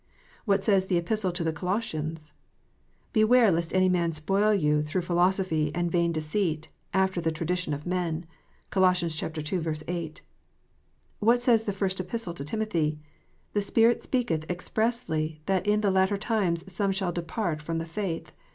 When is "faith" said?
17.85-18.31